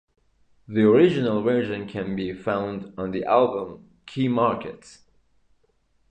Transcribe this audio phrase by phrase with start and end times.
[0.67, 5.03] The original version can be found on the album "Key Markets".